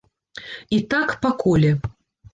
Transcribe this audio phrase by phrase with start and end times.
[0.77, 1.71] І так па коле.